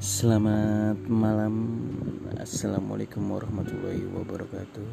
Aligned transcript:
Selamat 0.00 0.96
malam. 1.04 1.54
Assalamualaikum 2.40 3.26
warahmatullahi 3.26 4.06
wabarakatuh. 4.10 4.88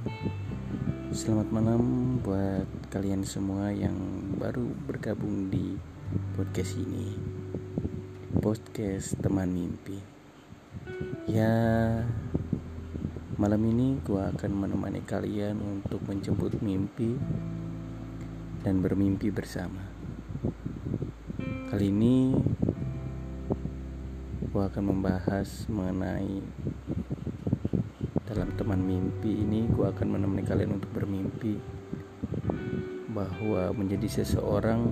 Selamat 1.14 1.48
malam 1.54 1.82
buat 2.20 2.66
kalian 2.90 3.22
semua 3.24 3.70
yang 3.72 3.96
baru 4.36 4.68
bergabung 4.90 5.48
di 5.48 5.78
podcast 6.34 6.76
ini. 6.76 7.16
Podcast 8.42 9.16
Teman 9.22 9.54
Mimpi. 9.54 10.02
Ya 11.30 11.54
Malam 13.34 13.66
ini 13.66 13.98
gue 14.06 14.22
akan 14.22 14.52
menemani 14.54 15.02
kalian 15.02 15.58
untuk 15.58 16.06
menjemput 16.06 16.62
mimpi 16.62 17.18
Dan 18.62 18.80
bermimpi 18.80 19.34
bersama. 19.34 20.03
Kali 21.74 21.90
ini 21.90 22.30
gue 24.54 24.62
akan 24.62 24.94
membahas 24.94 25.66
mengenai 25.74 26.38
dalam 28.30 28.54
teman 28.54 28.78
mimpi 28.78 29.42
ini 29.42 29.66
gue 29.74 29.82
akan 29.82 30.06
menemani 30.06 30.46
kalian 30.46 30.78
untuk 30.78 30.94
bermimpi 30.94 31.58
bahwa 33.10 33.74
menjadi 33.74 34.22
seseorang 34.22 34.86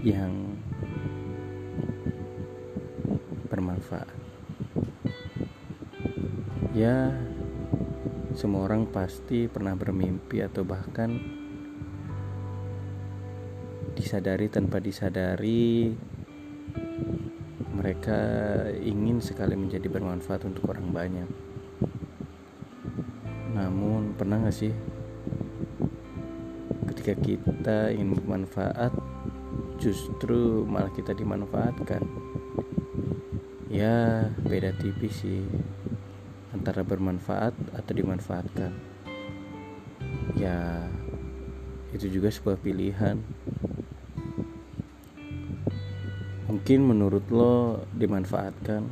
yang 0.00 0.56
bermanfaat. 3.52 4.08
Ya 6.72 7.12
semua 8.32 8.64
orang 8.64 8.88
pasti 8.88 9.52
pernah 9.52 9.76
bermimpi 9.76 10.40
atau 10.40 10.64
bahkan 10.64 11.41
disadari 13.92 14.48
tanpa 14.48 14.80
disadari 14.80 15.92
mereka 17.72 18.20
ingin 18.78 19.18
sekali 19.18 19.58
menjadi 19.58 19.90
bermanfaat 19.90 20.46
untuk 20.46 20.70
orang 20.70 20.88
banyak. 20.94 21.28
Namun 23.52 24.14
pernah 24.14 24.38
gak 24.38 24.54
sih 24.54 24.72
ketika 26.94 27.18
kita 27.18 27.78
ingin 27.90 28.14
bermanfaat 28.14 28.94
justru 29.82 30.62
malah 30.62 30.94
kita 30.94 31.10
dimanfaatkan? 31.10 32.06
Ya 33.66 34.30
beda 34.46 34.76
tipis 34.78 35.26
sih 35.26 35.42
antara 36.54 36.86
bermanfaat 36.86 37.56
atau 37.74 37.92
dimanfaatkan. 37.92 38.70
Ya 40.38 40.86
itu 41.90 42.08
juga 42.08 42.30
sebuah 42.30 42.62
pilihan 42.62 43.20
mungkin 46.52 46.84
menurut 46.84 47.24
lo 47.32 47.80
dimanfaatkan 47.96 48.84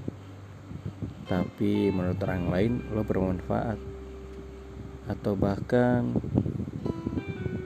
tapi 1.29 1.93
menurut 1.93 2.17
orang 2.25 2.49
lain 2.49 2.73
lo 2.97 3.05
bermanfaat. 3.05 3.77
Atau 5.05 5.37
bahkan 5.37 6.09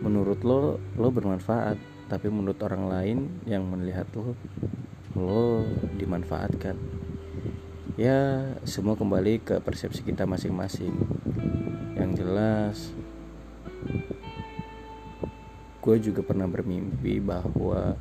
menurut 0.02 0.42
lo 0.42 0.82
lo 0.98 1.08
bermanfaat 1.14 1.78
tapi 2.10 2.26
menurut 2.26 2.58
orang 2.66 2.90
lain 2.90 3.18
yang 3.46 3.62
melihat 3.70 4.10
lo 4.18 4.34
lo 5.14 5.62
dimanfaatkan. 5.94 6.74
Ya 7.94 8.50
semua 8.66 8.98
kembali 8.98 9.46
ke 9.46 9.62
persepsi 9.62 10.02
kita 10.02 10.26
masing-masing. 10.26 10.90
Yang 11.94 12.10
jelas 12.18 12.76
gue 15.78 15.96
juga 16.02 16.26
pernah 16.26 16.50
bermimpi 16.50 17.22
bahwa 17.22 17.94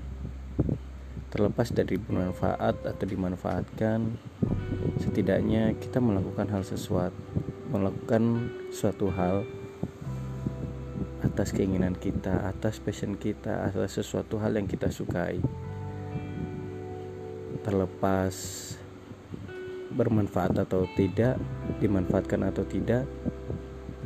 terlepas 1.33 1.73
dari 1.73 1.97
bermanfaat 1.97 2.85
atau 2.85 3.05
dimanfaatkan 3.09 4.05
setidaknya 5.01 5.73
kita 5.81 5.97
melakukan 5.97 6.45
hal 6.53 6.61
sesuatu 6.61 7.17
melakukan 7.73 8.53
suatu 8.69 9.09
hal 9.09 9.41
atas 11.25 11.49
keinginan 11.49 11.97
kita 11.97 12.45
atas 12.45 12.77
passion 12.77 13.17
kita 13.17 13.65
atas 13.65 13.97
sesuatu 13.97 14.37
hal 14.37 14.53
yang 14.53 14.69
kita 14.69 14.93
sukai. 14.93 15.41
Terlepas 17.65 18.35
bermanfaat 19.89 20.61
atau 20.61 20.85
tidak 20.93 21.41
dimanfaatkan 21.81 22.45
atau 22.45 22.61
tidak 22.69 23.09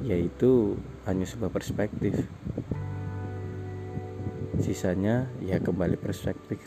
yaitu 0.07 0.79
hanya 1.03 1.27
sebuah 1.27 1.51
perspektif. 1.51 2.23
Sisanya 4.63 5.27
ya 5.43 5.59
kembali 5.59 5.99
perspektif 5.99 6.63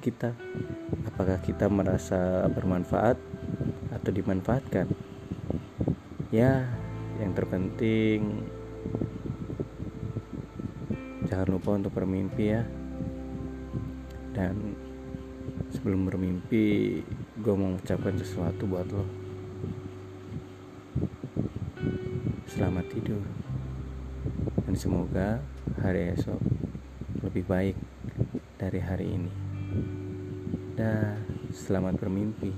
kita? 0.00 0.32
Apakah 1.08 1.40
kita 1.44 1.68
merasa 1.68 2.48
bermanfaat 2.48 3.20
atau 3.92 4.10
dimanfaatkan? 4.10 4.88
Ya 6.32 6.64
yang 7.20 7.36
terpenting 7.36 8.48
jangan 11.30 11.48
lupa 11.56 11.76
untuk 11.78 11.92
bermimpi 11.94 12.44
ya. 12.52 12.62
Dan 14.32 14.74
sebelum 15.70 16.08
bermimpi 16.08 17.00
gue 17.40 17.54
mau 17.54 17.76
mengucapkan 17.76 18.16
sesuatu 18.18 18.66
buat 18.66 18.88
lo. 18.90 19.04
Selamat 22.50 22.88
tidur. 22.90 23.22
Dan 24.66 24.74
semoga 24.74 25.40
hari 25.80 26.12
esok 26.12 26.40
lebih 27.24 27.44
baik 27.46 27.76
dari 28.58 28.80
hari 28.82 29.06
ini. 29.16 29.49
Dah, 30.74 31.14
selamat 31.52 32.00
bermimpi. 32.00 32.50